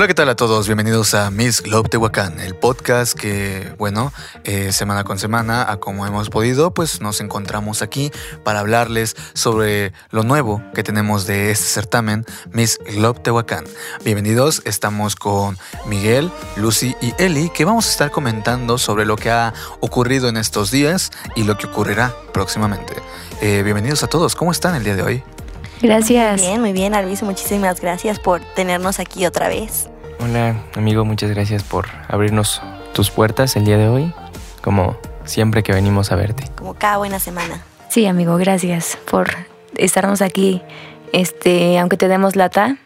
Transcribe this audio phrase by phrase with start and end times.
[0.00, 0.66] Hola, ¿qué tal a todos?
[0.66, 4.14] Bienvenidos a Miss Globe Tehuacán, el podcast que, bueno,
[4.44, 8.10] eh, semana con semana, a como hemos podido, pues nos encontramos aquí
[8.42, 13.66] para hablarles sobre lo nuevo que tenemos de este certamen, Miss Globe Tehuacán.
[14.02, 19.30] Bienvenidos, estamos con Miguel, Lucy y Eli, que vamos a estar comentando sobre lo que
[19.30, 22.94] ha ocurrido en estos días y lo que ocurrirá próximamente.
[23.42, 25.22] Eh, bienvenidos a todos, ¿cómo están el día de hoy?
[25.82, 26.40] Gracias.
[26.40, 27.24] Muy bien, muy bien, Arviso.
[27.24, 29.88] Muchísimas gracias por tenernos aquí otra vez.
[30.20, 32.60] Hola, amigo, muchas gracias por abrirnos
[32.92, 34.12] tus puertas el día de hoy,
[34.60, 36.44] como siempre que venimos a verte.
[36.56, 37.62] Como cada buena semana.
[37.88, 39.30] Sí, amigo, gracias por
[39.76, 40.60] estarnos aquí.
[41.12, 42.76] Este, aunque te demos lata,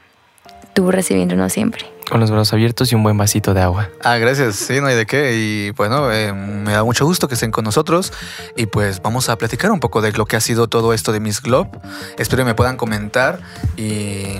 [0.74, 1.93] tú recibiéndonos siempre.
[2.08, 3.90] Con los brazos abiertos y un buen vasito de agua.
[4.02, 4.56] Ah, gracias.
[4.56, 5.34] Sí, no hay de qué.
[5.34, 8.12] Y bueno, eh, me da mucho gusto que estén con nosotros.
[8.56, 11.20] Y pues vamos a platicar un poco de lo que ha sido todo esto de
[11.20, 11.70] Miss Globe.
[12.18, 13.40] Espero que me puedan comentar.
[13.76, 14.36] Y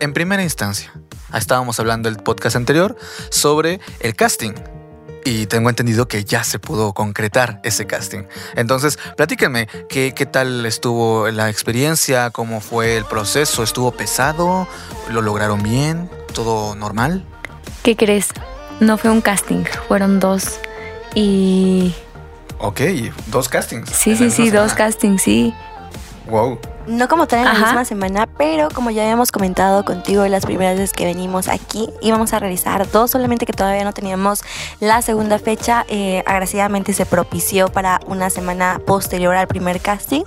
[0.00, 0.92] en primera instancia,
[1.32, 2.96] estábamos hablando el podcast anterior
[3.30, 4.52] sobre el casting.
[5.24, 8.24] Y tengo entendido que ya se pudo concretar ese casting.
[8.56, 12.30] Entonces, platíquenme, ¿qué, ¿qué tal estuvo la experiencia?
[12.30, 13.62] ¿Cómo fue el proceso?
[13.62, 14.68] ¿Estuvo pesado?
[15.08, 16.10] ¿Lo lograron bien?
[16.34, 17.24] ¿Todo normal?
[17.82, 18.28] ¿Qué crees?
[18.80, 20.58] No fue un casting, fueron dos.
[21.14, 21.94] Y
[22.58, 22.80] Ok,
[23.28, 23.90] dos castings.
[23.90, 25.54] sí, sí, sí, dos castings, sí.
[26.28, 26.58] Wow.
[26.86, 30.74] No como tal en la misma semana, pero como ya habíamos comentado contigo las primeras
[30.76, 34.42] veces que venimos aquí, íbamos a realizar dos, solamente que todavía no teníamos
[34.80, 35.86] la segunda fecha.
[35.88, 40.24] Eh, agraciadamente se propició para una semana posterior al primer casting.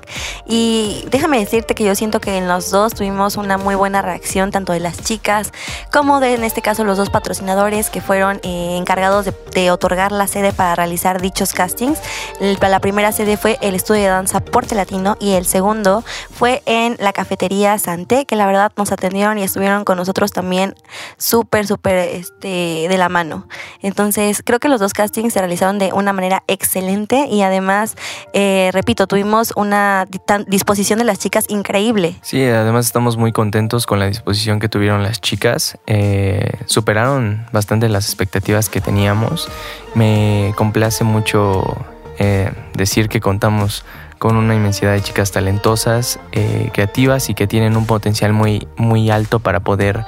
[0.48, 4.50] Y déjame decirte que yo siento que en los dos tuvimos una muy buena reacción,
[4.50, 5.52] tanto de las chicas
[5.92, 10.12] como de, en este caso, los dos patrocinadores que fueron eh, encargados de, de otorgar
[10.12, 12.00] la sede para realizar dichos castings.
[12.40, 16.47] El- la primera sede fue el estudio de danza Porte Latino y el segundo fue
[16.66, 20.76] en la cafetería Santé, que la verdad nos atendieron y estuvieron con nosotros también
[21.18, 23.48] súper, súper este, de la mano.
[23.82, 27.96] Entonces, creo que los dos castings se realizaron de una manera excelente y además,
[28.34, 30.08] eh, repito, tuvimos una
[30.48, 32.16] disposición de las chicas increíble.
[32.22, 35.78] Sí, además estamos muy contentos con la disposición que tuvieron las chicas.
[35.88, 39.50] Eh, superaron bastante las expectativas que teníamos.
[39.96, 41.78] Me complace mucho
[42.20, 43.86] eh, decir que contamos
[44.18, 49.10] con una inmensidad de chicas talentosas, eh, creativas y que tienen un potencial muy, muy
[49.10, 50.06] alto para poder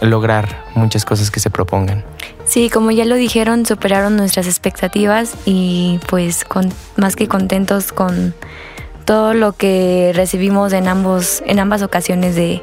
[0.00, 2.04] lograr muchas cosas que se propongan.
[2.44, 8.34] Sí, como ya lo dijeron, superaron nuestras expectativas y pues con, más que contentos con
[9.04, 12.62] todo lo que recibimos en ambos, en ambas ocasiones de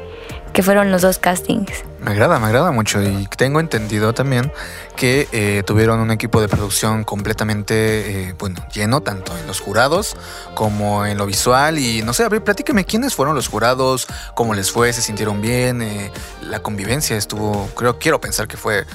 [0.56, 1.84] que fueron los dos castings.
[2.00, 3.02] Me agrada, me agrada mucho.
[3.02, 4.50] Y tengo entendido también
[4.96, 10.16] que eh, tuvieron un equipo de producción completamente, eh, bueno, lleno, tanto en los jurados
[10.54, 11.78] como en lo visual.
[11.78, 15.42] Y no sé, a ver, platíqueme quiénes fueron los jurados, cómo les fue, se sintieron
[15.42, 18.86] bien, eh, la convivencia estuvo, creo, quiero pensar que fue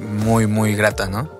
[0.00, 1.37] muy, muy grata, ¿no?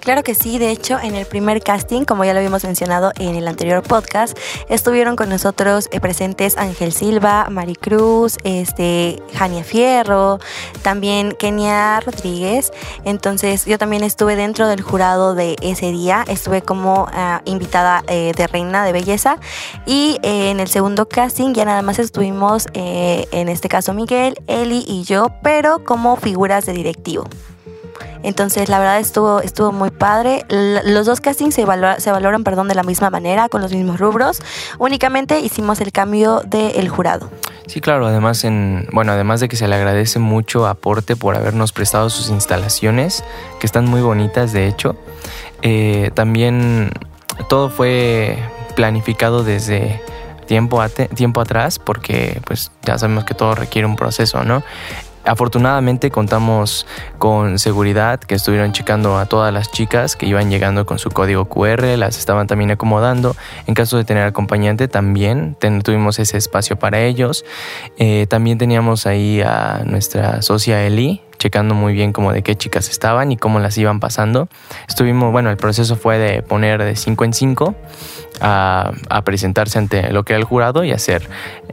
[0.00, 3.34] Claro que sí, de hecho en el primer casting, como ya lo habíamos mencionado en
[3.34, 4.36] el anterior podcast,
[4.70, 10.38] estuvieron con nosotros eh, presentes Ángel Silva, Maricruz, este, Jania Fierro,
[10.82, 12.72] también Kenia Rodríguez.
[13.04, 18.32] Entonces yo también estuve dentro del jurado de ese día, estuve como ah, invitada eh,
[18.34, 19.38] de reina de belleza
[19.84, 24.38] y eh, en el segundo casting ya nada más estuvimos, eh, en este caso Miguel,
[24.46, 27.24] Eli y yo, pero como figuras de directivo.
[28.22, 30.44] Entonces, la verdad estuvo, estuvo muy padre.
[30.48, 31.64] Los dos castings se,
[31.98, 34.40] se valoran perdón, de la misma manera, con los mismos rubros.
[34.78, 37.30] Únicamente hicimos el cambio del jurado.
[37.66, 41.72] Sí, claro, además en, bueno, además de que se le agradece mucho Aporte por habernos
[41.72, 43.22] prestado sus instalaciones,
[43.60, 44.96] que están muy bonitas de hecho.
[45.62, 46.90] eh, también
[47.48, 48.38] todo fue
[48.74, 50.00] planificado desde
[50.46, 50.82] tiempo,
[51.14, 54.62] tiempo atrás, porque pues ya sabemos que todo requiere un proceso, ¿no?
[55.30, 60.98] Afortunadamente contamos con seguridad que estuvieron checando a todas las chicas que iban llegando con
[60.98, 63.36] su código QR, las estaban también acomodando.
[63.68, 67.44] En caso de tener acompañante también tuvimos ese espacio para ellos.
[67.96, 72.90] Eh, también teníamos ahí a nuestra socia Eli checando muy bien como de qué chicas
[72.90, 74.48] estaban y cómo las iban pasando.
[74.88, 77.74] Estuvimos, bueno, el proceso fue de poner de 5 en 5
[78.40, 81.28] a, a presentarse ante lo que era el jurado y hacer,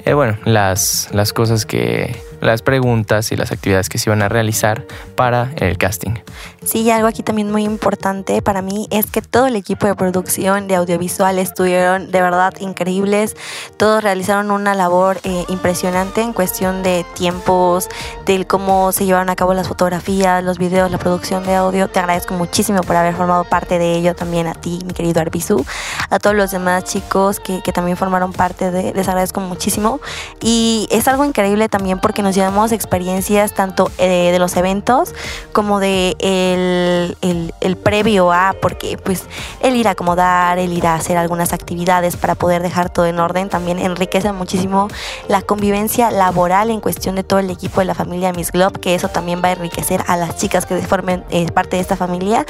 [0.06, 4.30] eh, bueno, las, las cosas que, las preguntas y las actividades que se iban a
[4.30, 4.86] realizar
[5.16, 6.16] para el casting.
[6.64, 10.68] Sí, algo aquí también muy importante para mí es que todo el equipo de producción
[10.68, 13.38] de audiovisual estuvieron de verdad increíbles.
[13.78, 17.88] Todos realizaron una labor eh, impresionante en cuestión de tiempos,
[18.26, 21.88] del cómo se llevaron a cabo las fotografías, los videos, la producción de audio.
[21.88, 25.66] Te agradezco muchísimo por haber formado parte de ello también a ti, mi querido Arbizu,
[26.10, 30.02] a todos los demás chicos que, que también formaron parte de, les agradezco muchísimo.
[30.42, 35.16] Y es algo increíble también porque nos llevamos experiencias tanto eh, de los eventos
[35.54, 39.24] como de el, el, previo a, porque pues
[39.62, 43.20] el ir a acomodar, el ir a hacer algunas actividades para poder dejar todo en
[43.20, 44.88] orden, también enriquece muchísimo
[45.28, 48.94] la convivencia laboral en cuestión de todo el equipo de la familia Miss Globe, que
[48.94, 52.46] eso también va a enriquecer a las chicas que formen eh, parte de esta familia,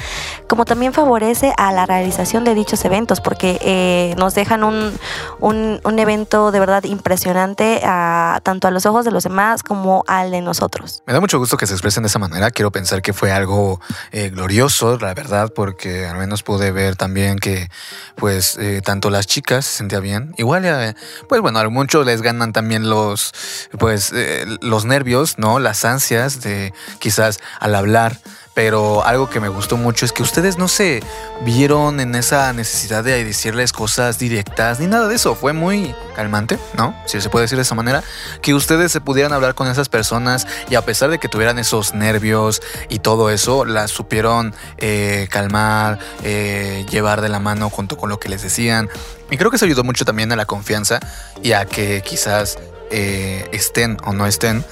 [0.47, 4.91] como también favorece a la realización de dichos eventos, porque eh, nos dejan un,
[5.39, 10.03] un, un, evento de verdad impresionante a, tanto a los ojos de los demás como
[10.07, 11.03] al de nosotros.
[11.05, 13.81] Me da mucho gusto que se expresen de esa manera, quiero pensar que fue algo
[14.11, 17.69] eh, glorioso, la verdad, porque al menos pude ver también que
[18.15, 20.95] pues tanto las chicas se sentían bien, igual
[21.29, 23.33] pues bueno, a muchos les ganan también los
[23.77, 24.13] pues
[24.61, 25.59] los nervios, ¿no?
[25.59, 28.19] Las ansias de quizás al hablar
[28.57, 31.03] pero algo que me gustó mucho es que ustedes no se
[31.45, 35.35] vieron en esa necesidad de decirles cosas directas ni nada de eso.
[35.35, 36.99] Fue muy calmante, ¿no?
[37.05, 38.03] Si se puede decir de esa manera,
[38.41, 41.93] que ustedes se pudieran hablar con esas personas y a pesar de que tuvieran esos
[41.93, 48.09] nervios y todo eso, las supieron eh, calmar, eh, llevar de la mano junto con
[48.09, 48.89] lo que les decían.
[49.29, 50.99] Y creo que eso ayudó mucho también a la confianza
[51.43, 52.57] y a que quizás
[52.89, 54.65] eh, estén o no estén,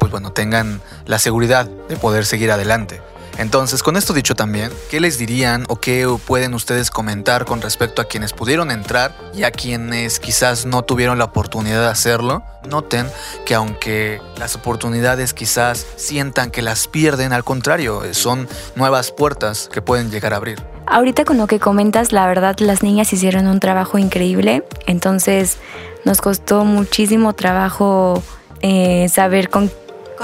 [0.00, 3.00] pues bueno, tengan la seguridad de poder seguir adelante.
[3.40, 8.02] Entonces, con esto dicho también, ¿qué les dirían o qué pueden ustedes comentar con respecto
[8.02, 12.42] a quienes pudieron entrar y a quienes quizás no tuvieron la oportunidad de hacerlo?
[12.68, 13.06] Noten
[13.46, 18.46] que aunque las oportunidades quizás sientan que las pierden, al contrario, son
[18.76, 20.62] nuevas puertas que pueden llegar a abrir.
[20.86, 25.56] Ahorita con lo que comentas, la verdad las niñas hicieron un trabajo increíble, entonces
[26.04, 28.22] nos costó muchísimo trabajo
[28.60, 29.72] eh, saber con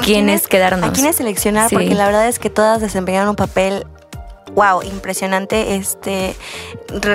[0.05, 0.83] quiénes quedaron.
[0.85, 3.87] A quiénes seleccionar, porque la verdad es que todas desempeñaron un papel
[4.55, 5.77] wow, impresionante.
[5.77, 6.37] Este,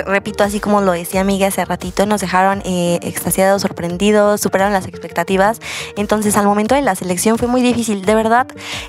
[0.06, 4.86] repito, así como lo decía Miguel hace ratito, nos dejaron eh, extasiados, sorprendidos, superaron las
[4.86, 5.60] expectativas.
[5.96, 8.04] Entonces, al momento de la selección fue muy difícil.
[8.04, 8.46] De verdad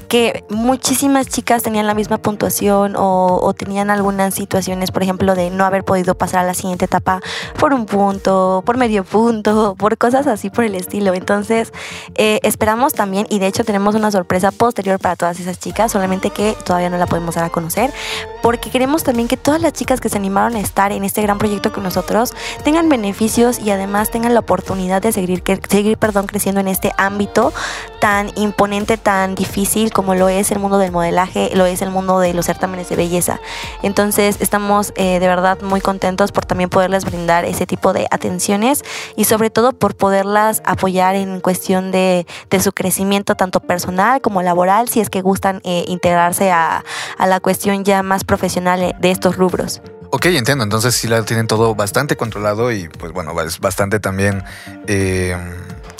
[0.07, 5.65] que muchísimas chicas tenían la misma puntuación o, tenían algunas situaciones, por ejemplo, de no
[5.65, 7.21] haber podido pasar a la siguiente etapa
[7.59, 11.13] por un punto, por medio punto, por cosas así por el estilo.
[11.13, 11.71] Entonces,
[12.15, 16.31] eh, esperamos también, y de hecho tenemos una sorpresa posterior para todas esas chicas, solamente
[16.31, 17.93] que todavía no la podemos dar a conocer
[18.43, 21.37] porque queremos también que todas las chicas que se animaron a estar en este gran
[21.37, 22.33] proyecto con nosotros
[22.65, 27.53] tengan beneficios y además tengan la oportunidad de seguir, seguir perdón, creciendo en este ámbito
[28.01, 32.19] tan imponente, tan difícil como lo es el mundo del modelaje, lo es el mundo
[32.19, 33.39] de los certámenes de belleza.
[33.81, 38.83] Entonces estamos eh, de verdad muy contentos por también poderles brindar ese tipo de atenciones
[39.15, 42.27] y sobre todo por poderlas apoyar en cuestión de,
[42.59, 46.83] su crecimiento tanto personal como laboral, si es que gustan eh, integrarse a,
[47.17, 49.79] a la cuestión ya más profesional de estos rubros.
[50.09, 50.63] Ok, entiendo.
[50.63, 54.43] Entonces sí la tienen todo bastante controlado y pues bueno, es bastante también,
[54.87, 55.37] eh,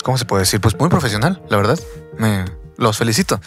[0.02, 0.60] ¿cómo se puede decir?
[0.60, 1.78] Pues muy profesional, la verdad.
[2.18, 2.44] Me
[2.76, 3.40] los felicito.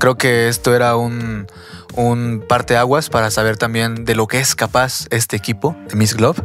[0.00, 1.46] Creo que esto era un,
[1.94, 6.42] un parteaguas para saber también de lo que es capaz este equipo de Miss Glove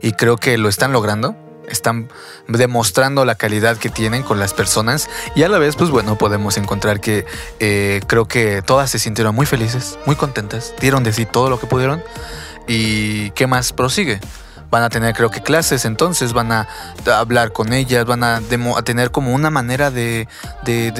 [0.00, 1.34] y creo que lo están logrando
[1.68, 2.08] están
[2.48, 6.56] demostrando la calidad que tienen con las personas y a la vez, pues bueno, podemos
[6.56, 7.26] encontrar que
[7.60, 11.58] eh, creo que todas se sintieron muy felices, muy contentas, dieron de sí todo lo
[11.58, 12.02] que pudieron
[12.66, 14.20] y qué más prosigue.
[14.70, 16.66] Van a tener creo que clases, entonces van a
[17.06, 18.40] hablar con ellas, van a,
[18.84, 20.26] tener como una manera de,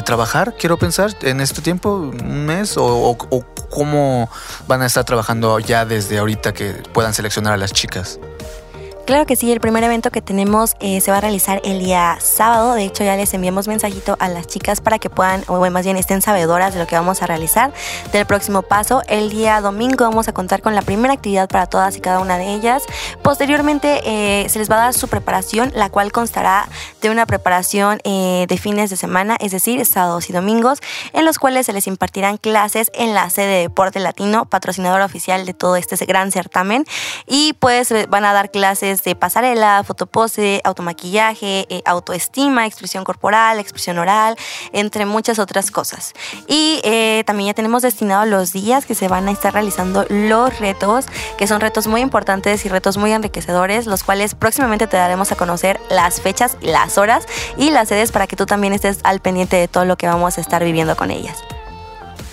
[0.05, 4.31] trabajar, quiero pensar, en este tiempo, un mes, o, o cómo
[4.69, 8.21] van a estar trabajando ya desde ahorita que puedan seleccionar a las chicas.
[9.05, 12.17] Claro que sí, el primer evento que tenemos eh, se va a realizar el día
[12.21, 12.73] sábado.
[12.73, 15.99] De hecho, ya les enviamos mensajito a las chicas para que puedan, o más bien
[15.99, 17.71] estén sabedoras de lo que vamos a realizar
[18.13, 19.03] del próximo paso.
[19.07, 22.39] El día domingo vamos a contar con la primera actividad para todas y cada una
[22.39, 22.85] de ellas.
[23.23, 26.67] Posteriormente eh, se les va a dar su preparación, la cual constará
[27.03, 30.79] de una preparación eh, de fines de semana, es decir, sábados y domingos,
[31.13, 35.45] en los cuales se les impartirán clases en la sede de Deporte Latino, patrocinador oficial
[35.45, 36.87] de todo este gran certamen.
[37.27, 43.99] Y pues van a dar clases de pasarela, fotopose, automaquillaje, eh, autoestima, expresión corporal, expresión
[43.99, 44.37] oral,
[44.73, 46.13] entre muchas otras cosas.
[46.47, 50.59] Y eh, también ya tenemos destinados los días que se van a estar realizando los
[50.59, 55.33] retos, que son retos muy importantes y retos muy enriquecedores, los cuales próximamente te daremos
[55.33, 59.21] a conocer las fechas, las horas y las sedes para que tú también estés al
[59.21, 61.43] pendiente de todo lo que vamos a estar viviendo con ellas.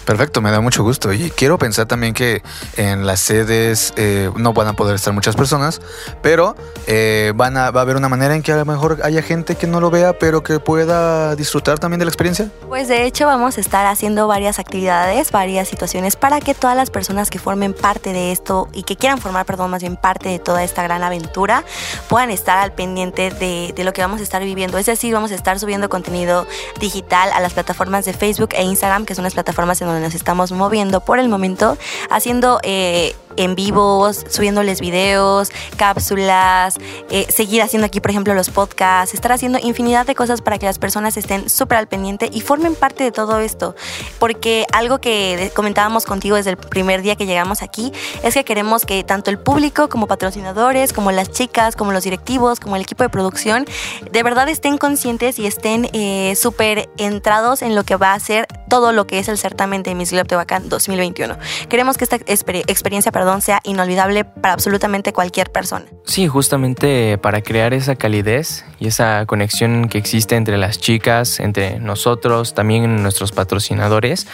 [0.06, 1.14] Perfecto, me da mucho gusto.
[1.14, 2.42] Y quiero pensar también que
[2.78, 5.82] en las sedes eh, no van a poder estar muchas personas,
[6.22, 6.56] pero
[6.88, 9.56] eh, van a, va a haber una manera en que a lo mejor haya gente
[9.56, 12.50] que no lo vea, pero que pueda disfrutar también de la experiencia.
[12.68, 16.90] Pues de hecho vamos a estar haciendo varias actividades, varias situaciones para que todas las
[16.90, 20.40] personas que formen parte de esto y que quieran formar, perdón, más bien parte de
[20.40, 21.64] toda esta gran aventura,
[22.10, 24.78] puedan estar al pendiente de, lo que vamos a estar viviendo.
[24.78, 26.46] Es decir, vamos a estar subiendo contenido
[26.80, 30.16] digital a las plataformas de Facebook e Instagram, que son las plataformas en donde nos
[30.16, 31.78] estamos moviendo por el momento,
[32.10, 36.78] haciendo eh, en vivos, subiéndoles videos, cápsulas,
[37.10, 40.66] eh, seguir haciendo aquí, por ejemplo, los podcasts, estar haciendo infinidad de cosas para que
[40.66, 43.76] las personas estén súper al pendiente y formen parte de todo esto.
[44.20, 47.92] Porque algo que comentábamos contigo desde el primer día que llegamos aquí
[48.24, 52.60] es que queremos que tanto el público como patrocinadores, como las chicas, como los directivos,
[52.60, 53.66] como el equipo de producción,
[54.12, 58.48] de verdad estén conscientes y estén eh, súper entrados en lo que va a ser
[58.72, 61.38] todo lo que es el certamen de Miss Globe Tehuacán 2021.
[61.68, 65.84] Queremos que esta experiencia, perdón, sea inolvidable para absolutamente cualquier persona.
[66.06, 71.82] Sí, justamente para crear esa calidez y esa conexión que existe entre las chicas, entre
[71.82, 74.26] nosotros, también nuestros patrocinadores.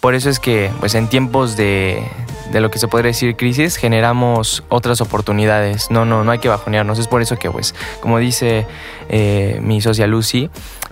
[0.00, 2.06] Por eso es que, pues en tiempos de,
[2.52, 5.90] de lo que se podría decir crisis, generamos otras oportunidades.
[5.90, 6.98] No, no, no hay que bajonearnos.
[6.98, 8.66] Es por eso que, pues, como dice
[9.08, 10.50] eh, mi socia Lucy,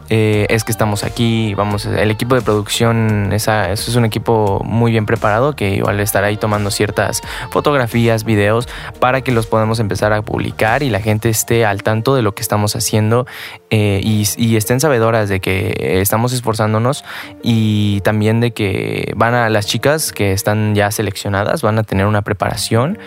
[0.08, 5.06] eh, es que estamos aquí, vamos, el equipo de producción, es un equipo muy bien
[5.06, 8.68] preparado que igual estará ahí tomando ciertas fotografías, videos,
[9.00, 12.34] para que los podamos empezar a publicar y la gente esté al tanto de lo
[12.34, 13.26] que estamos haciendo
[13.70, 17.04] eh, y, estén sabedoras de que estamos esforzándonos
[17.42, 22.06] y también de que van a las chicas que están ya seleccionadas, van a tener
[22.06, 22.98] una preparación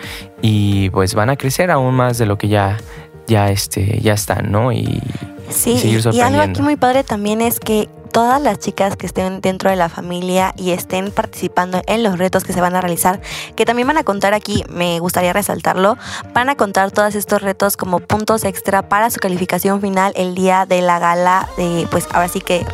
[0.42, 2.78] y pues van a crecer aún más de lo que ya,
[3.26, 4.70] ya, este, ya están, ¿no?
[5.50, 9.70] Sí, y, algo aquí muy padre también es que todas las chicas que estén dentro
[9.70, 13.20] de la familia y estén participando en los retos que se van a realizar,
[13.56, 15.96] que también van a contar aquí, me gustaría resaltarlo,
[16.34, 20.66] van a contar todos estos retos como puntos extra para su calificación final el día
[20.66, 22.66] de la gala, de, pues ahora sí que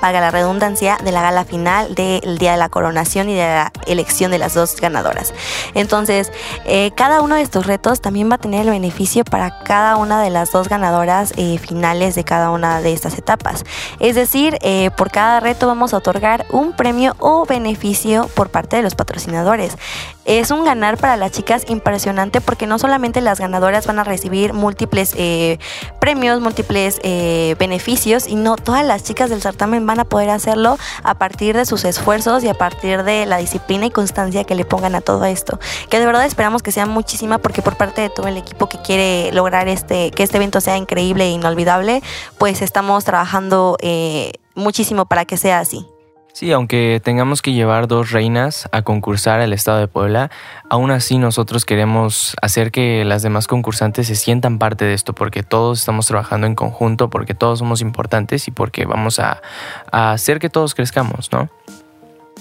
[0.00, 3.72] paga la redundancia, de la gala final del día de la coronación y de la
[3.86, 5.32] elección de las dos ganadoras.
[5.74, 6.32] Entonces,
[6.64, 10.22] eh, cada uno de estos retos también va a tener el beneficio para cada una
[10.22, 13.64] de las dos ganadoras eh, finales de cada una de estas etapas.
[14.00, 18.76] Es decir, eh, por cada reto vamos a otorgar un premio o beneficio por parte
[18.76, 19.76] de los patrocinadores.
[20.24, 24.52] Es un ganar para las chicas impresionante porque no solamente las ganadoras van a recibir
[24.52, 25.58] múltiples eh,
[26.00, 31.14] premios, múltiples eh, beneficios, sino todas las chicas del certamen van a poder hacerlo a
[31.14, 34.94] partir de sus esfuerzos y a partir de la disciplina y constancia que le pongan
[34.94, 35.58] a todo esto.
[35.90, 38.78] Que de verdad esperamos que sea muchísima porque por parte de todo el equipo que
[38.78, 42.02] quiere lograr este, que este evento sea increíble e inolvidable,
[42.38, 45.86] pues estamos trabajando eh, muchísimo para que sea así.
[46.32, 50.30] Sí, aunque tengamos que llevar dos reinas a concursar al estado de Puebla,
[50.70, 55.42] aún así nosotros queremos hacer que las demás concursantes se sientan parte de esto, porque
[55.42, 59.42] todos estamos trabajando en conjunto, porque todos somos importantes y porque vamos a,
[59.90, 61.50] a hacer que todos crezcamos, ¿no?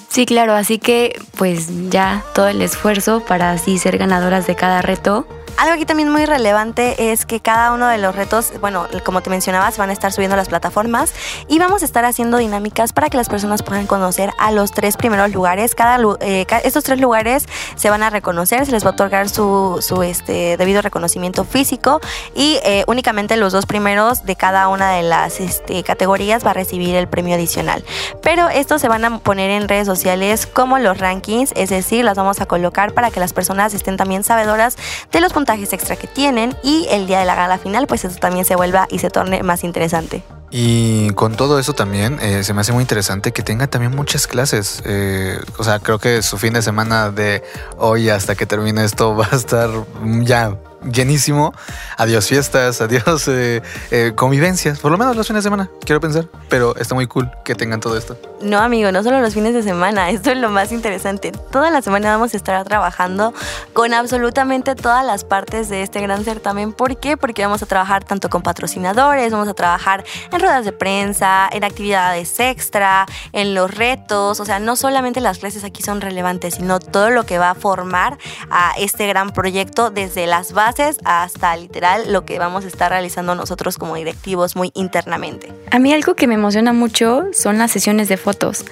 [0.08, 4.82] Sí, claro, así que pues ya todo el esfuerzo para así ser ganadoras de cada
[4.82, 5.28] reto
[5.58, 9.30] algo aquí también muy relevante es que cada uno de los retos, bueno, como te
[9.30, 11.14] mencionaba, se van a estar subiendo las plataformas
[11.48, 14.98] y vamos a estar haciendo dinámicas para que las personas puedan conocer a los tres
[14.98, 15.76] primeros lugares.
[16.22, 20.04] Eh, estos tres lugares se van a reconocer, se les va a otorgar su, su
[20.04, 22.02] este, debido reconocimiento físico
[22.36, 26.54] y eh, únicamente los dos primeros de cada una de las este, categorías va a
[26.54, 27.84] recibir el premio adicional.
[28.22, 32.18] Pero estos se van a poner en redes sociales como los rankings, es decir, las
[32.18, 34.78] vamos a colocar para que las personas estén también sabedoras
[35.12, 38.20] de los puntajes extra que tienen y el día de la gala final pues eso
[38.20, 40.22] también se vuelva y se torne más interesante.
[40.52, 44.28] Y con todo eso también eh, se me hace muy interesante que tenga también muchas
[44.28, 44.84] clases.
[44.86, 47.42] Eh, o sea, creo que su fin de semana de
[47.78, 49.70] hoy hasta que termine esto va a estar
[50.04, 51.54] ya llenísimo.
[51.98, 53.62] Adiós fiestas, adiós eh,
[53.92, 56.28] eh, convivencias, por lo menos los fines de semana, quiero pensar.
[56.50, 58.18] Pero está muy cool que tengan todo esto.
[58.42, 61.32] No, amigo, no solo los fines de semana, esto es lo más interesante.
[61.32, 63.34] Toda la semana vamos a estar trabajando
[63.74, 66.74] con absolutamente todas las partes de este gran certamen.
[66.74, 67.18] ¿Por qué?
[67.18, 71.64] Porque vamos a trabajar tanto con patrocinadores, vamos a trabajar en ruedas de prensa, en
[71.64, 74.40] actividades extra, en los retos.
[74.40, 77.56] O sea, no solamente las clases aquí son relevantes, sino todo lo que va a
[77.56, 78.18] formar
[78.50, 83.36] a este gran proyecto desde las bases hasta literal lo que vamos a estar realizando
[83.36, 85.54] nosotros como directivos muy internamente.
[85.70, 88.64] A mí algo que me emociona mucho son las sesiones de fotos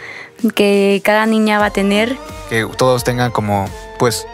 [0.55, 2.17] que cada niña va a tener.
[2.49, 3.65] Que todos tengan como,
[3.97, 4.25] pues,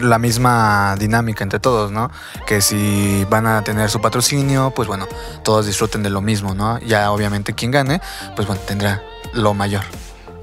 [0.00, 2.10] la misma dinámica entre todos, ¿no?
[2.46, 5.06] Que si van a tener su patrocinio, pues bueno,
[5.44, 6.80] todos disfruten de lo mismo, ¿no?
[6.80, 8.00] Ya obviamente quien gane,
[8.34, 9.00] pues bueno, tendrá
[9.32, 9.84] lo mayor.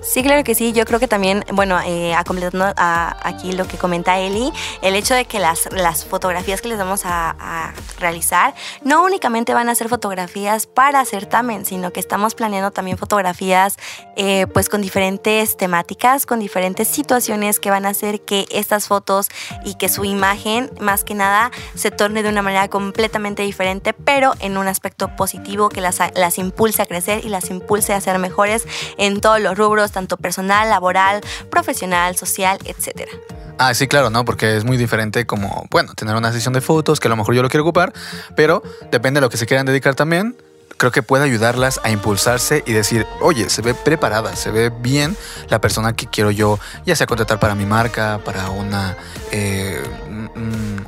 [0.10, 0.74] Sí, claro que sí.
[0.74, 4.52] Yo creo que también, bueno, eh, a completando aquí lo que comenta Eli,
[4.82, 9.54] el hecho de que las, las fotografías que les vamos a, a, realizar no únicamente
[9.54, 13.78] van a ser fotografías para certamen, sino que estamos planeando también fotografías
[14.16, 19.28] eh, pues con diferentes temáticas, con diferentes situaciones que van a hacer que estas fotos
[19.64, 24.34] y que su imagen, más que nada, se torne de una manera completamente diferente, pero
[24.40, 28.18] en un aspecto positivo que las, las impulse a crecer y las impulse a ser
[28.18, 28.66] mejores
[28.98, 33.12] en todos los rubros, tanto personal, laboral, profesional, social, etcétera.
[33.58, 34.24] Ah, sí, claro, ¿no?
[34.24, 37.36] Porque es muy diferente como, bueno, tener una sesión de fotos que a lo mejor
[37.36, 37.92] yo lo quiero ocupar,
[38.34, 40.38] pero depende de lo que se quieran dedicar también.
[40.78, 45.18] Creo que puede ayudarlas a impulsarse y decir, oye, se ve preparada, se ve bien
[45.50, 48.96] la persona que quiero yo, ya sea contratar para mi marca, para una
[49.34, 49.84] eh,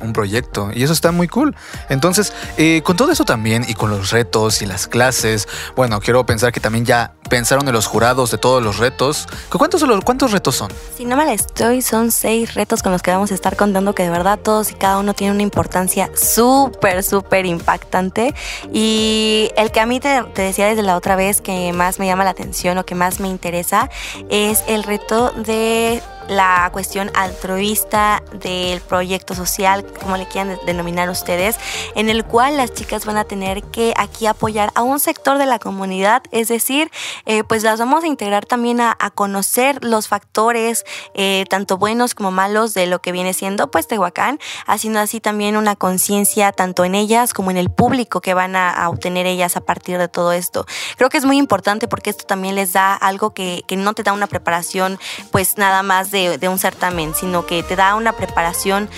[0.02, 1.54] un proyecto y eso está muy cool.
[1.88, 6.24] Entonces, eh, con todo eso también y con los retos y las clases, bueno, quiero
[6.26, 9.26] pensar que también ya pensaron en los jurados de todos los retos.
[9.50, 10.70] ¿Cuántos, cuántos retos son?
[10.96, 14.02] Si no mal estoy, son seis retos con los que vamos a estar contando que
[14.02, 18.34] de verdad todos y cada uno tiene una importancia súper, súper impactante.
[18.72, 22.06] Y el que a mí te, te decía desde la otra vez que más me
[22.06, 23.90] llama la atención o que más me interesa
[24.28, 31.56] es el reto de la cuestión altruista del proyecto social, como le quieran denominar ustedes,
[31.94, 35.46] en el cual las chicas van a tener que aquí apoyar a un sector de
[35.46, 36.90] la comunidad, es decir,
[37.26, 42.14] eh, pues las vamos a integrar también a, a conocer los factores, eh, tanto buenos
[42.14, 46.84] como malos, de lo que viene siendo pues Tehuacán, haciendo así también una conciencia tanto
[46.84, 50.08] en ellas como en el público que van a, a, obtener ellas a partir de
[50.08, 50.66] todo esto.
[50.96, 54.02] Creo que es muy importante porque esto también les da algo que, que no te
[54.02, 54.98] da una preparación
[55.30, 58.88] pues nada más de, de un certamen, sino que te da una preparación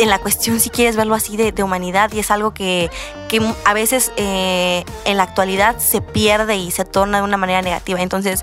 [0.00, 2.90] en la cuestión, si quieres verlo así, de, de humanidad y es algo que,
[3.28, 7.60] que a veces eh, en la actualidad se pierde y se torna de una manera
[7.62, 8.00] negativa.
[8.00, 8.42] Entonces,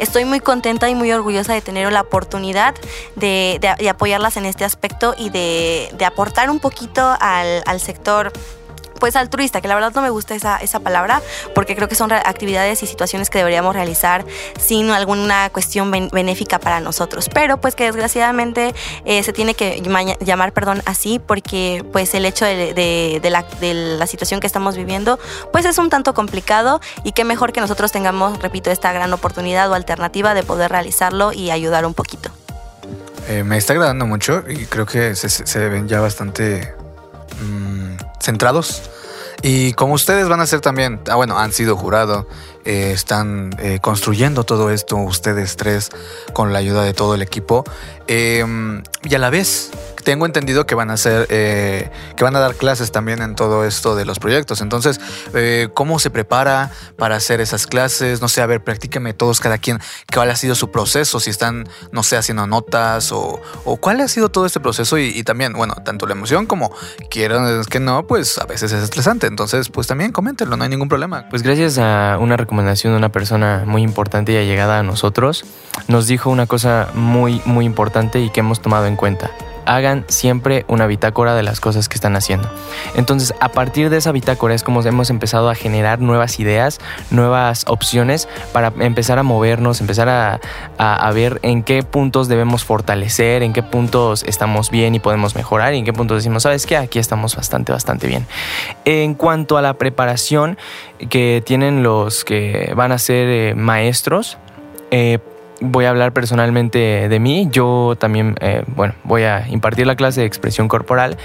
[0.00, 2.74] estoy muy contenta y muy orgullosa de tener la oportunidad
[3.14, 8.32] de, de, apoyarlas en este aspecto y de, de aportar un poquito al, al sector
[8.98, 11.22] pues altruista, que la verdad no me gusta esa, esa palabra,
[11.54, 14.24] porque creo que son actividades y situaciones que deberíamos realizar
[14.58, 17.28] sin alguna cuestión benéfica para nosotros.
[17.32, 18.74] Pero pues que desgraciadamente
[19.04, 19.82] eh, se tiene que
[20.20, 22.74] llamar, perdón, así, porque pues el hecho de,
[23.22, 25.18] de, la, de la situación que estamos viviendo,
[25.52, 29.70] pues es un tanto complicado y qué mejor que nosotros tengamos, repito, esta gran oportunidad
[29.70, 32.30] o alternativa de poder realizarlo y ayudar un poquito.
[33.28, 36.72] Eh, me está agradando mucho y creo que se, se ven ya bastante
[37.40, 37.75] mmm,
[38.26, 38.82] centrados.
[39.42, 42.26] Y como ustedes van a ser también, ah, bueno, han sido jurado,
[42.64, 45.90] eh, están eh, construyendo todo esto, ustedes tres,
[46.32, 47.64] con la ayuda de todo el equipo.
[48.08, 48.44] Eh,
[49.02, 49.70] y a la vez,
[50.06, 53.64] tengo entendido que van a hacer, eh, que van a dar clases también en todo
[53.64, 54.60] esto de los proyectos.
[54.60, 55.00] Entonces,
[55.34, 58.20] eh, ¿cómo se prepara para hacer esas clases?
[58.20, 59.80] No sé, a ver, practíqueme todos, cada quien,
[60.14, 63.40] cuál ha sido su proceso, si están, no sé, haciendo notas o,
[63.80, 66.70] cuál ha sido todo este proceso y, y, también, bueno, tanto la emoción como
[67.10, 69.26] quieran que no, pues a veces es estresante.
[69.26, 71.28] Entonces, pues también coméntenlo, no hay ningún problema.
[71.30, 75.44] Pues gracias a una recomendación de una persona muy importante y allegada a nosotros,
[75.88, 79.32] nos dijo una cosa muy, muy importante y que hemos tomado en cuenta
[79.66, 82.48] hagan siempre una bitácora de las cosas que están haciendo.
[82.94, 87.64] Entonces, a partir de esa bitácora es como hemos empezado a generar nuevas ideas, nuevas
[87.66, 90.40] opciones para empezar a movernos, empezar a,
[90.78, 95.74] a, ver en qué puntos debemos fortalecer, en qué puntos estamos bien y podemos mejorar
[95.74, 96.76] y en qué puntos decimos, ¿sabes qué?
[96.76, 98.26] Aquí estamos bastante, bastante bien.
[98.84, 100.56] En cuanto a la preparación
[101.10, 104.38] que tienen los que van a ser eh, maestros,
[104.90, 105.18] eh,
[105.60, 107.48] voy a hablar personalmente de mí.
[107.50, 111.16] Yo también, eh, bueno, voy a impartir la clase de expresión corporal.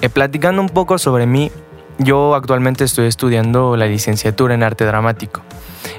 [0.00, 1.50] Eh, platicando un poco sobre mí,
[1.98, 5.42] yo actualmente estoy estudiando la licenciatura en arte dramático.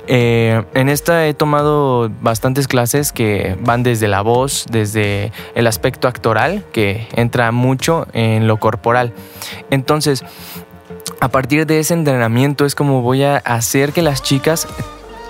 [0.07, 6.07] Eh, en esta he tomado bastantes clases que van desde la voz, desde el aspecto
[6.07, 9.13] actoral, que entra mucho en lo corporal.
[9.69, 10.23] Entonces,
[11.21, 14.67] a partir de ese entrenamiento es como voy a hacer que las chicas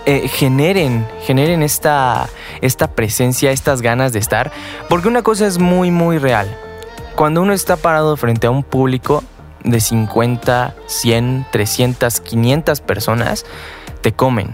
[0.06, 2.30] eh, generen, generen esta,
[2.62, 4.52] esta presencia, estas ganas de estar.
[4.90, 6.56] Porque una cosa es muy, muy real.
[7.16, 9.24] Cuando uno está parado frente a un público
[9.64, 13.46] de 50, 100, 300, 500 personas,
[14.02, 14.54] te comen.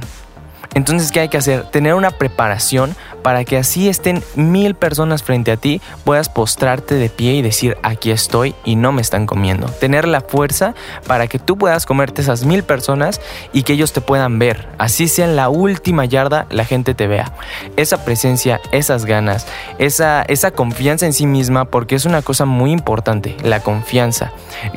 [0.73, 1.63] Entonces, ¿qué hay que hacer?
[1.65, 7.09] Tener una preparación para que así estén mil personas frente a ti, puedas postrarte de
[7.09, 9.67] pie y decir, aquí estoy y no me están comiendo.
[9.67, 10.73] Tener la fuerza
[11.07, 13.21] para que tú puedas comerte esas mil personas
[13.53, 14.69] y que ellos te puedan ver.
[14.77, 17.33] Así sea en la última yarda, la gente te vea.
[17.75, 22.71] Esa presencia, esas ganas, esa, esa confianza en sí misma, porque es una cosa muy
[22.71, 24.31] importante, la confianza.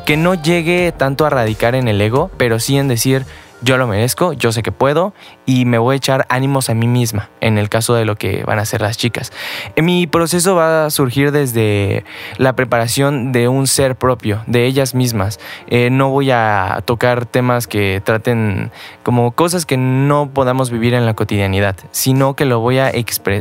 [0.05, 3.25] Que no llegue tanto a radicar en el ego, pero sí en decir,
[3.65, 5.13] yo lo merezco, yo sé que puedo
[5.47, 8.43] y me voy a echar ánimos a mí misma en el caso de lo que
[8.43, 9.33] van a hacer las chicas.
[9.75, 12.05] Mi proceso va a surgir desde
[12.37, 15.39] la preparación de un ser propio, de ellas mismas.
[15.67, 21.07] Eh, no voy a tocar temas que traten como cosas que no podamos vivir en
[21.07, 22.91] la cotidianidad, sino que lo voy a,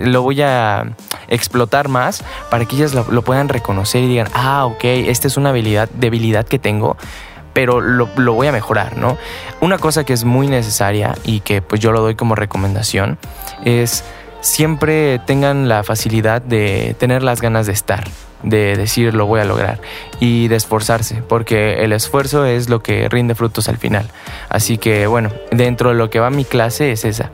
[0.00, 0.94] lo voy a
[1.28, 5.36] explotar más para que ellas lo, lo puedan reconocer y digan, ah, ok, esta es
[5.36, 6.96] una habilidad, debilidad que tengo
[7.54, 9.16] pero lo, voy a mejorar, ¿no?
[9.60, 13.16] Una cosa que es muy necesaria y que pues yo lo doy como recomendación
[13.64, 14.04] es
[14.44, 18.04] siempre tengan la facilidad de tener las ganas de estar
[18.42, 19.80] de decir lo voy a lograr
[20.20, 24.06] y de esforzarse, porque el esfuerzo es lo que rinde frutos al final.
[24.50, 27.30] Así que bueno, dentro de lo que va mi clase es esa.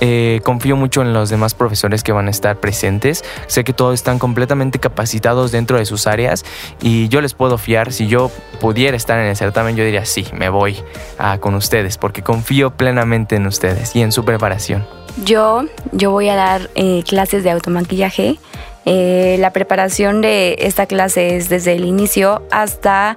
[0.00, 3.24] Eh, confío mucho en los demás profesores que van a estar presentes.
[3.46, 6.44] Sé que todos están completamente capacitados dentro de sus áreas
[6.80, 7.92] y yo les puedo fiar.
[7.92, 10.78] Si yo pudiera estar en el certamen, yo diría sí, me voy
[11.18, 15.03] a, con ustedes, porque confío plenamente en ustedes y en su preparación.
[15.22, 18.38] Yo, yo voy a dar eh, clases de automaquillaje
[18.86, 23.16] eh, la preparación de esta clase es desde el inicio hasta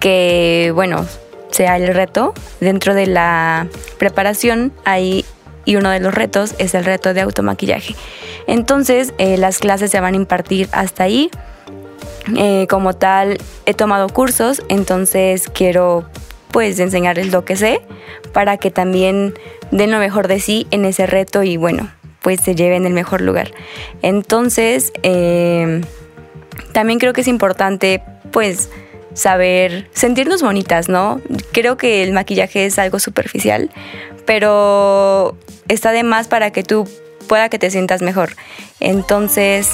[0.00, 1.06] que, bueno,
[1.50, 2.34] sea el reto.
[2.60, 5.24] Dentro de la preparación hay
[5.64, 7.94] y uno de los retos es el reto de automaquillaje.
[8.46, 11.30] Entonces, eh, las clases se van a impartir hasta ahí.
[12.36, 16.04] Eh, como tal, he tomado cursos, entonces quiero
[16.50, 17.80] pues enseñarles lo que sé
[18.32, 19.34] para que también
[19.70, 21.90] den lo mejor de sí en ese reto y bueno,
[22.22, 23.52] pues se lleve en el mejor lugar.
[24.02, 25.82] Entonces, eh,
[26.72, 28.70] también creo que es importante pues
[29.14, 31.20] saber sentirnos bonitas, ¿no?
[31.52, 33.70] Creo que el maquillaje es algo superficial,
[34.26, 35.36] pero
[35.68, 36.88] está de más para que tú
[37.26, 38.30] pueda que te sientas mejor.
[38.80, 39.70] Entonces,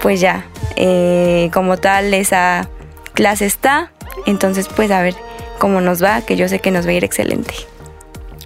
[0.00, 2.68] pues ya, eh, como tal, esa
[3.14, 3.92] clase está.
[4.26, 5.14] Entonces, pues a ver
[5.64, 7.54] cómo nos va, que yo sé que nos va a ir excelente.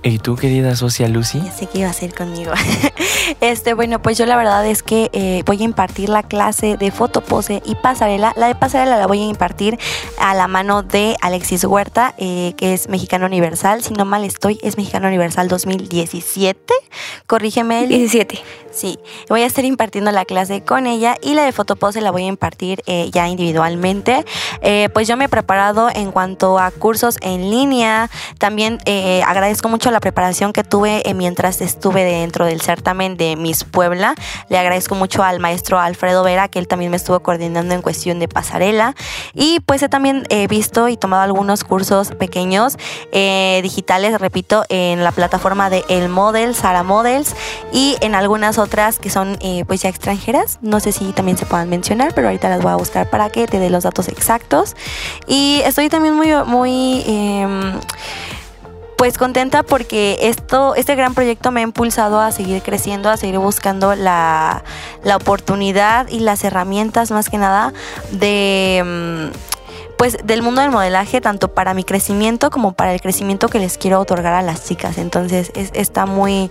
[0.09, 1.41] ¿Y tú, querida socia Lucy?
[1.45, 2.53] Ya sé que iba a ser conmigo.
[3.43, 6.91] este, bueno, pues yo la verdad es que eh, voy a impartir la clase de
[6.91, 8.33] fotopose y pasarela.
[8.37, 9.79] La de pasarela la voy a impartir
[10.19, 13.83] a la mano de Alexis Huerta, eh, que es Mexicano Universal.
[13.83, 16.75] Si no mal estoy, es Mexicano Universal 2017.
[17.27, 17.83] Corrígeme.
[17.83, 17.89] El...
[17.89, 18.41] 17.
[18.71, 22.25] Sí, voy a estar impartiendo la clase con ella y la de fotopose la voy
[22.25, 24.25] a impartir eh, ya individualmente.
[24.93, 28.09] pues yo me he preparado en cuanto a cursos en línea.
[28.39, 28.79] También
[29.27, 34.15] agradezco mucho la preparación que tuve eh, mientras estuve dentro del certamen de Miss Puebla.
[34.49, 38.19] Le agradezco mucho al maestro Alfredo Vera, que él también me estuvo coordinando en cuestión
[38.19, 38.95] de pasarela.
[39.35, 42.77] Y pues he también he visto y tomado algunos cursos pequeños
[43.13, 47.35] eh, digitales, repito, en la plataforma de El Model, Sara Models,
[47.73, 50.59] y en algunas otras que son eh, pues ya extranjeras.
[50.63, 53.47] No sé si también se puedan mencionar, pero ahorita las voy a buscar para que
[53.47, 54.77] te dé los datos exactos.
[55.27, 57.81] Y estoy también muy, muy em,
[58.99, 63.39] pues contenta porque esto, este gran proyecto me ha impulsado a seguir creciendo, a seguir
[63.39, 64.65] buscando la,
[65.15, 67.73] oportunidad y las herramientas más que nada
[68.11, 73.49] de mm, pues del mundo del modelaje, tanto para mi crecimiento como para el crecimiento
[73.49, 74.99] que les quiero otorgar a las chicas.
[74.99, 76.51] Entonces está muy,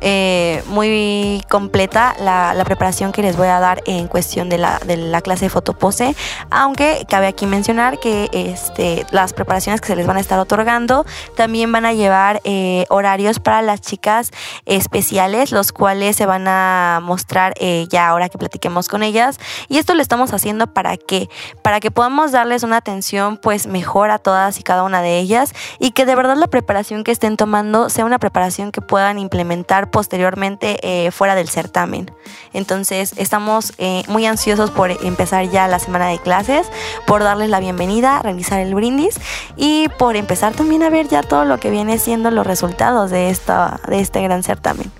[0.00, 4.96] eh, muy completa la, preparación que les voy a dar en cuestión de la, de
[4.96, 6.14] la clase de fotopose,
[6.50, 11.04] aunque cabe aquí mencionar que este, las preparaciones que se les van a estar otorgando
[11.36, 14.30] también van a llevar eh, horarios para las chicas
[14.66, 19.38] especiales, los cuales se van a mostrar eh, ya ahora que platiquemos con ellas.
[19.68, 21.28] Y esto lo estamos haciendo para que,
[21.62, 25.52] para que podamos darles una atención pues mejor a todas y cada una de ellas
[25.78, 29.69] y que de verdad la preparación que estén tomando sea una preparación que puedan implementar
[29.90, 32.10] posteriormente eh, fuera del certamen.
[32.52, 36.66] Entonces estamos eh, muy ansiosos por empezar ya la semana de clases,
[37.06, 39.20] por darles la bienvenida, realizar el brindis
[39.56, 43.30] y por empezar también a ver ya todo lo que viene siendo los resultados de,
[43.30, 44.90] esta, de este gran certamen.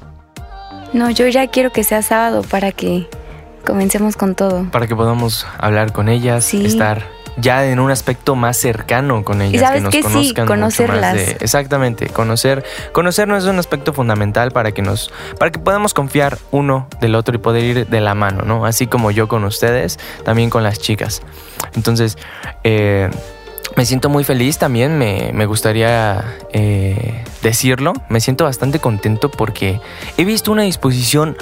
[0.92, 3.08] No, yo ya quiero que sea sábado para que
[3.64, 4.70] comencemos con todo.
[4.70, 9.72] Para que podamos hablar con ellas, estar ya en un aspecto más cercano con ellas,
[9.72, 11.16] que nos conozcan conocerlas.
[11.40, 16.88] exactamente, conocer, conocernos es un aspecto fundamental para que nos, para que podamos confiar uno
[17.00, 18.66] del otro y poder ir de la mano, ¿no?
[18.66, 21.22] Así como yo con ustedes, también con las chicas.
[21.74, 22.18] Entonces,
[22.64, 23.10] eh,
[23.76, 29.80] me siento muy feliz también, me, gustaría eh, decirlo, me siento bastante contento porque
[30.16, 31.36] he visto una disposición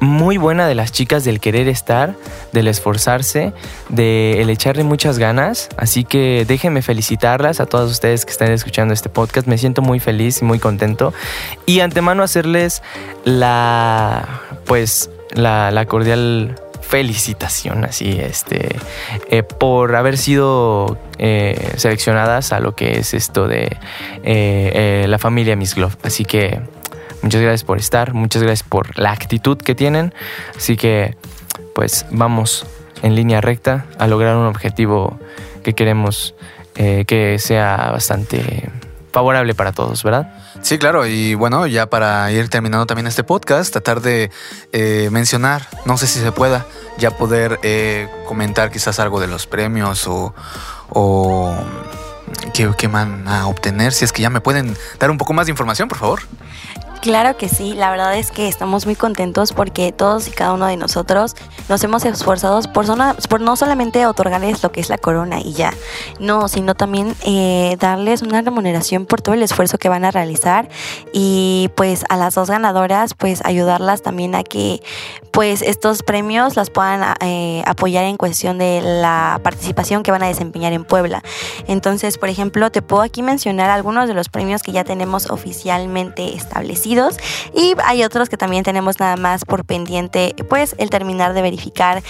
[0.00, 2.14] muy buena de las chicas del querer estar,
[2.52, 3.52] del esforzarse,
[3.90, 5.68] de el echarle muchas ganas.
[5.76, 9.46] Así que déjenme felicitarlas a todas ustedes que están escuchando este podcast.
[9.46, 11.12] Me siento muy feliz y muy contento.
[11.66, 12.82] Y antemano hacerles
[13.24, 16.56] la, pues, la, la cordial
[16.90, 18.74] felicitación, así, este,
[19.28, 23.76] eh, por haber sido eh, seleccionadas a lo que es esto de
[24.24, 25.94] eh, la familia Miss Glove.
[26.02, 26.60] Así que
[27.22, 30.14] muchas gracias por estar, muchas gracias por la actitud que tienen.
[30.56, 31.16] Así que,
[31.74, 32.66] pues, vamos
[33.02, 35.18] en línea recta a lograr un objetivo
[35.62, 36.34] que queremos
[36.74, 38.70] que sea bastante
[39.12, 40.32] favorable para todos, ¿verdad?
[40.62, 41.06] Sí, claro.
[41.06, 44.30] Y bueno, ya para ir terminando también este podcast, tratar de
[44.72, 46.66] eh, mencionar, no sé si se pueda,
[46.98, 50.34] ya poder eh, comentar quizás algo de los premios o,
[50.90, 51.54] o
[52.54, 55.50] qué van a obtener, si es que ya me pueden dar un poco más de
[55.50, 56.20] información, por favor.
[57.00, 60.66] Claro que sí, la verdad es que estamos muy contentos porque todos y cada uno
[60.66, 61.34] de nosotros
[61.70, 62.84] nos hemos esforzado por,
[63.26, 65.72] por no solamente otorgarles lo que es la corona y ya,
[66.18, 70.68] no, sino también eh, darles una remuneración por todo el esfuerzo que van a realizar
[71.10, 74.82] y pues a las dos ganadoras pues ayudarlas también a que
[75.30, 80.26] pues estos premios las puedan eh, apoyar en cuestión de la participación que van a
[80.26, 81.22] desempeñar en Puebla.
[81.66, 86.34] Entonces, por ejemplo, te puedo aquí mencionar algunos de los premios que ya tenemos oficialmente
[86.34, 86.89] establecidos
[87.54, 92.02] y hay otros que también tenemos nada más por pendiente, pues el terminar de verificar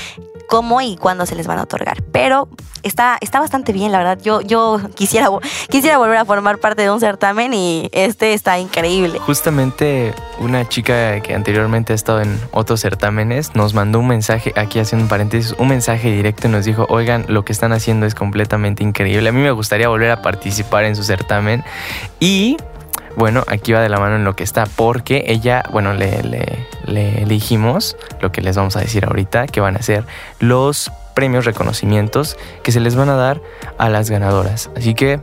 [0.49, 2.03] cómo y cuándo se les van a otorgar.
[2.11, 2.49] Pero
[2.83, 4.19] está, está bastante bien, la verdad.
[4.21, 5.29] Yo, yo quisiera,
[5.69, 9.21] quisiera volver a formar parte de un certamen y este está increíble.
[9.21, 14.81] Justamente una chica que anteriormente ha estado en otros certámenes nos mandó un mensaje, aquí
[14.81, 18.17] haciendo un paréntesis, un mensaje directo y nos dijo, oigan, lo que están haciendo es
[18.17, 19.29] completamente increíble.
[19.29, 21.63] A mí me gustaría volver a participar en su certamen
[22.19, 22.57] y
[23.17, 26.67] bueno, aquí va de la mano en lo que está, porque ella, bueno, le, le,
[26.87, 30.05] le, dijimos lo que les vamos a decir ahorita, que van a ser
[30.39, 33.41] los premios, reconocimientos que se les van a dar
[33.79, 34.71] a las ganadoras.
[34.77, 35.21] Así que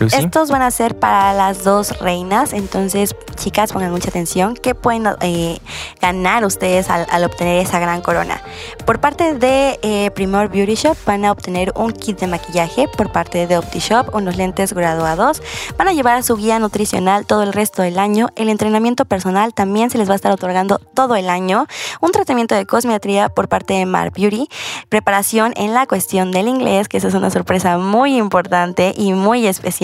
[0.00, 5.06] estos van a ser para las dos reinas, entonces chicas pongan mucha atención, ¿qué pueden
[5.20, 5.58] eh,
[6.00, 8.40] ganar ustedes al, obtener esa gran corona?
[8.86, 13.12] Por parte de eh, Primor Beauty Shop van a obtener un kit de maquillaje, por
[13.12, 15.42] parte de OptiShop unos lentes graduados,
[15.78, 19.90] van a llevar su guía nutricional todo el resto del año, el entrenamiento personal también
[19.90, 21.66] se les va a estar otorgando todo el año,
[22.00, 24.48] un tratamiento de cosmetría por parte de Mar Beauty,
[24.88, 29.46] preparación en la cuestión del inglés, que esa es una sorpresa muy importante y muy
[29.46, 29.83] especial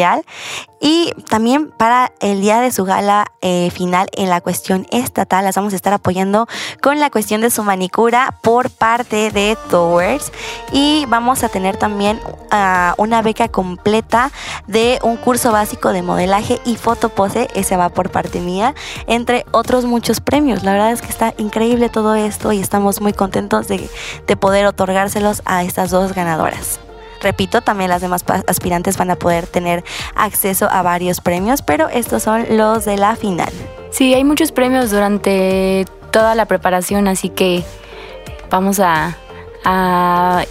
[0.81, 5.55] y también para el día de su gala eh, final en la cuestión estatal, las
[5.55, 6.49] vamos a estar apoyando
[6.81, 10.33] con la cuestión de su manicura por parte de Towers.
[10.73, 12.19] Y vamos a tener también
[12.51, 14.33] ah, una beca completa
[14.67, 17.49] de un curso básico de modelaje y fotopose.
[17.55, 18.75] Ese va por parte mía,
[19.07, 20.65] entre otros muchos premios.
[20.65, 23.91] La verdad es que está increíble todo esto y estamos muy contentos de,
[24.27, 26.81] de poder otorgárselos a estas dos ganadoras.
[27.20, 32.22] Repito, también las demás aspirantes van a poder tener acceso a varios premios, pero estos
[32.22, 33.52] son los de la final.
[33.90, 37.62] Sí, hay muchos premios durante toda la preparación, así que
[38.50, 39.16] vamos a,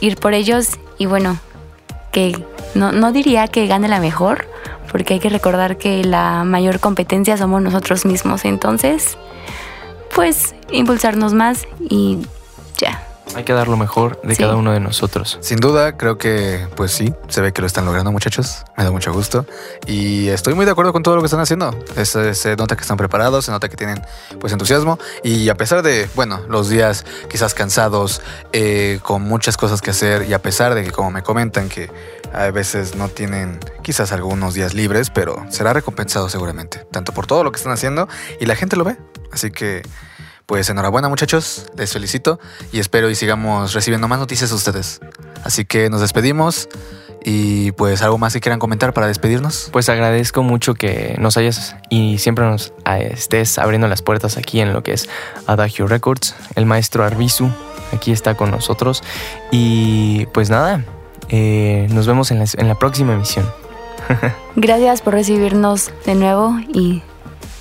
[0.02, 1.40] ir por ellos y bueno,
[2.12, 2.38] que
[2.76, 4.48] no, no diría que gane la mejor,
[4.92, 9.18] porque hay que recordar que la mayor competencia somos nosotros mismos, entonces,
[10.14, 12.20] pues impulsarnos más y
[12.78, 13.09] ya.
[13.36, 15.38] Hay que dar lo mejor de cada uno de nosotros.
[15.42, 18.64] Sin duda, creo que pues sí, se ve que lo están logrando muchachos.
[18.76, 19.46] Me da mucho gusto.
[19.86, 21.78] Y estoy muy de acuerdo con todo lo que están haciendo.
[22.04, 24.02] Se, nota que están preparados, se nota que tienen
[24.40, 24.98] pues entusiasmo.
[25.24, 30.28] Y a pesar de, bueno, los días quizás cansados, eh, con muchas cosas que hacer,
[30.28, 31.90] y a pesar de que como me comentan que
[32.34, 36.86] a veces no tienen quizás algunos días libres, pero será recompensado seguramente.
[36.92, 38.08] Tanto por todo lo que están haciendo
[38.40, 38.98] y la gente lo ve.
[39.32, 39.84] Así que
[40.50, 42.40] pues enhorabuena muchachos, les felicito
[42.72, 45.00] y espero y sigamos recibiendo más noticias de ustedes.
[45.44, 46.68] Así que nos despedimos
[47.24, 49.70] y pues algo más que quieran comentar para despedirnos.
[49.72, 54.60] Pues agradezco mucho que nos hayas y siempre nos ah, estés abriendo las puertas aquí
[54.60, 55.08] en lo que es
[55.46, 56.36] Adagio Records.
[56.56, 57.52] El maestro Arbizu
[57.94, 59.04] aquí está con nosotros
[59.52, 60.84] y pues nada,
[61.30, 63.48] eh, nos vemos en la, en la próxima emisión.
[64.56, 67.04] Gracias por recibirnos de nuevo y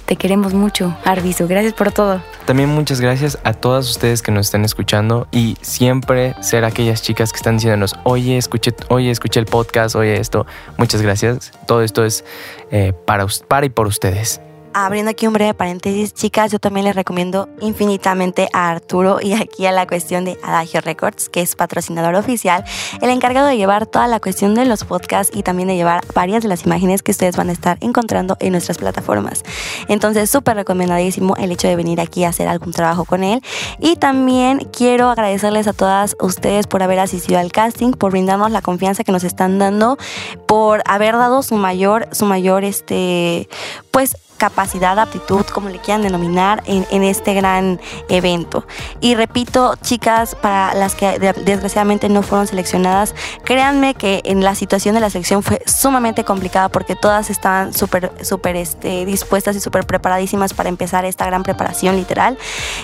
[0.08, 1.46] te queremos mucho, Arviso.
[1.46, 2.22] Gracias por todo.
[2.46, 7.30] También muchas gracias a todas ustedes que nos están escuchando y siempre ser aquellas chicas
[7.30, 10.46] que están diciéndonos, oye, escuché, oye, escuché el podcast, oye esto.
[10.78, 11.52] Muchas gracias.
[11.66, 12.24] Todo esto es
[12.70, 14.40] eh, para, para y por ustedes
[14.74, 19.66] abriendo aquí un breve paréntesis, chicas, yo también les recomiendo infinitamente a Arturo y aquí
[19.66, 22.64] a la cuestión de Adagio Records, que es patrocinador oficial,
[23.00, 26.42] el encargado de llevar toda la cuestión de los podcasts y también de llevar varias
[26.42, 29.42] de las imágenes que ustedes van a estar encontrando en nuestras plataformas.
[29.88, 33.42] Entonces, súper recomendadísimo el hecho de venir aquí a hacer algún trabajo con él.
[33.80, 38.62] Y también quiero agradecerles a todas ustedes por haber asistido al casting, por brindarnos la
[38.62, 39.98] confianza que nos están dando,
[40.46, 43.48] por haber dado su mayor, su mayor, este,
[43.90, 48.66] pues, capacidad, aptitud, como le quieran denominar, en, en este gran evento.
[49.00, 54.94] Y repito, chicas, para las que desgraciadamente no fueron seleccionadas, créanme que en la situación
[54.94, 59.86] de la selección fue sumamente complicada porque todas estaban súper, súper este, dispuestas y súper
[59.86, 62.38] preparadísimas para empezar esta gran preparación literal.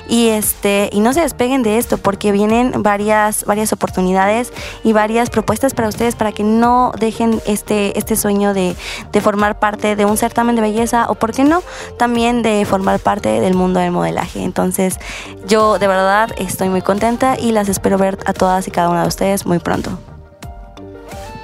[0.09, 5.31] Y, este, y no se despeguen de esto porque vienen varias, varias oportunidades y varias
[5.31, 8.77] propuestas para ustedes para que no dejen este, este sueño de,
[9.13, 11.44] de formar parte de un certamen de belleza o, ¿por qué
[11.99, 14.43] también de formar parte del mundo del modelaje.
[14.43, 14.99] Entonces,
[15.47, 19.03] yo de verdad estoy muy contenta y las espero ver a todas y cada una
[19.03, 19.99] de ustedes muy pronto.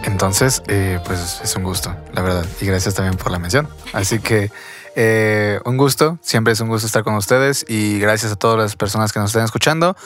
[0.05, 2.47] Entonces, eh, pues es un gusto, la verdad.
[2.61, 3.69] Y gracias también por la mención.
[3.93, 4.51] Así que
[4.97, 8.77] eh, un gusto, siempre es un gusto estar con ustedes y gracias a todas las
[8.77, 9.97] personas que nos estén escuchando.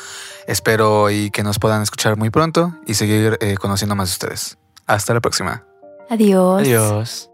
[0.46, 4.59] Espero y que nos puedan escuchar muy pronto y seguir eh, conociendo más de ustedes.
[4.87, 5.64] Hasta la próxima.
[6.11, 6.62] Adiós.
[6.62, 7.34] Adiós.